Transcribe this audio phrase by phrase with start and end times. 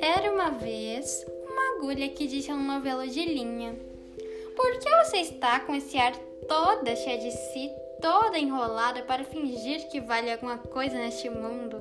[0.00, 3.76] Era uma vez uma agulha que disse um novelo de linha.
[4.56, 6.16] Por que você está com esse ar
[6.48, 7.70] toda cheia de si,
[8.00, 11.78] toda enrolada para fingir que vale alguma coisa neste mundo?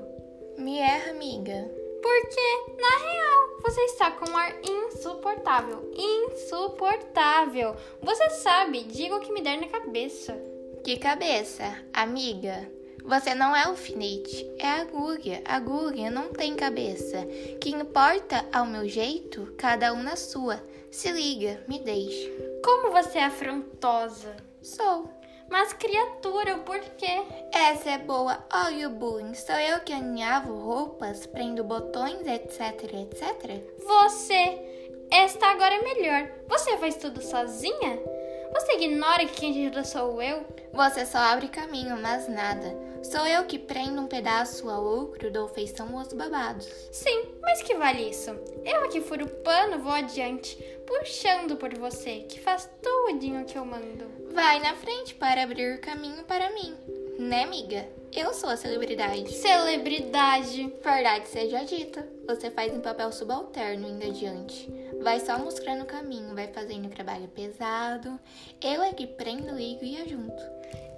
[0.57, 1.71] Me erra, amiga.
[2.01, 5.89] Porque, na real, você está com um ar insuportável.
[5.95, 7.75] Insuportável.
[8.01, 10.37] Você sabe, diga o que me der na cabeça.
[10.83, 11.63] Que cabeça,
[11.93, 12.69] amiga?
[13.05, 15.41] Você não é alfinete, é agulha.
[15.45, 17.25] Agulha não tem cabeça.
[17.59, 20.63] Que importa ao meu jeito, cada um na sua.
[20.89, 22.29] Se liga, me deixe.
[22.63, 24.35] Como você é afrontosa.
[24.61, 25.09] Sou.
[25.49, 27.21] Mas criatura, por quê?
[27.51, 28.43] Essa é boa.
[28.51, 29.33] Olha o bullying.
[29.33, 33.61] Sou eu que alinhavo roupas, prendo botões, etc, etc?
[33.85, 34.73] Você.
[35.11, 36.31] Esta agora é melhor.
[36.47, 37.99] Você faz tudo sozinha?
[38.53, 40.45] Você ignora que quem ajuda sou eu?
[40.71, 42.92] Você só abre caminho, mas nada.
[43.03, 46.65] Sou eu que prendo um pedaço ao outro, dou feição aos babados.
[46.91, 48.31] Sim, mas que vale isso?
[48.63, 53.65] Eu que furo o pano vou adiante, puxando por você, que faz tudinho que eu
[53.65, 54.09] mando.
[54.33, 56.75] Vai na frente para abrir caminho para mim.
[57.19, 57.87] Né, amiga?
[58.11, 59.31] Eu sou a celebridade.
[59.33, 60.73] Celebridade.
[60.83, 64.71] Verdade seja dita, você faz um papel subalterno indo adiante.
[65.01, 68.19] Vai só mostrando o caminho, vai fazendo trabalho pesado.
[68.61, 70.41] Eu é que prendo, ligo e ajunto.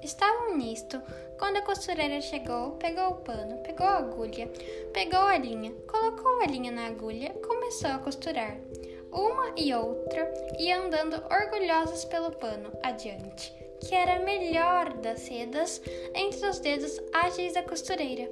[0.05, 1.01] Estavam nisto
[1.39, 4.47] quando a costureira chegou, pegou o pano, pegou a agulha,
[4.93, 8.55] pegou a linha, colocou a linha na agulha, começou a costurar.
[9.11, 15.81] Uma e outra iam andando orgulhosas pelo pano adiante, que era a melhor das sedas
[16.13, 18.29] entre os dedos ágeis da costureira.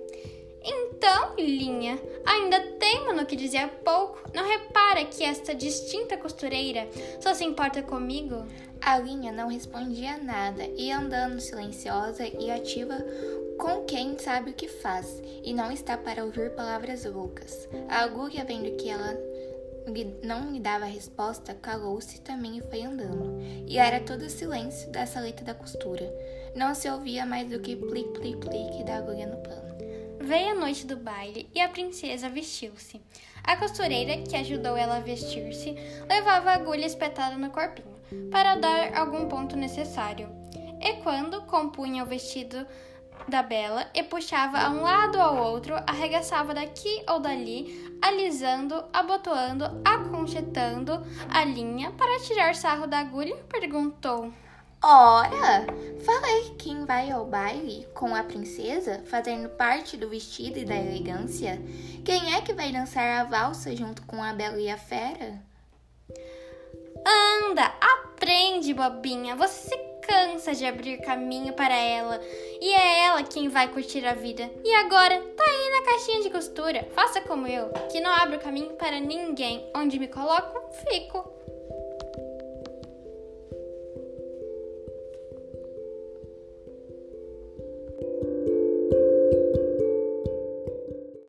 [0.63, 4.31] Então, Linha, ainda teima no que dizia pouco?
[4.33, 6.87] Não repara que esta distinta costureira
[7.19, 8.45] só se importa comigo?
[8.81, 12.97] A Linha não respondia nada, ia andando silenciosa e ativa
[13.57, 17.67] com quem sabe o que faz e não está para ouvir palavras loucas.
[17.89, 19.17] A agulha, vendo que ela
[20.23, 23.39] não lhe dava resposta, calou-se também e foi andando.
[23.67, 26.13] E era todo silêncio da saleta da costura.
[26.55, 29.72] Não se ouvia mais do que plic-plic-plic da agulha no pano.
[30.23, 33.01] Veio a noite do baile e a princesa vestiu-se.
[33.43, 35.75] A costureira, que ajudou ela a vestir-se,
[36.07, 37.93] levava a agulha espetada no corpinho,
[38.31, 40.29] para dar algum ponto necessário.
[40.79, 42.65] E quando compunha o vestido
[43.27, 49.65] da bela e puxava a um lado ao outro, arregaçava daqui ou dali, alisando, abotoando,
[49.83, 54.31] aconchetando a linha para tirar sarro da agulha, perguntou:
[54.85, 55.65] Ora,
[56.05, 61.57] falei quem vai ao baile com a princesa, fazendo parte do vestido e da elegância.
[62.03, 65.41] Quem é que vai dançar a valsa junto com a bela e a fera?
[67.07, 69.37] Anda, aprende, bobinha.
[69.37, 72.19] Você se cansa de abrir caminho para ela.
[72.59, 74.51] E é ela quem vai curtir a vida.
[74.65, 76.89] E agora, tá aí na caixinha de costura.
[76.93, 79.65] Faça como eu, que não abro caminho para ninguém.
[79.73, 81.31] Onde me coloco, fico.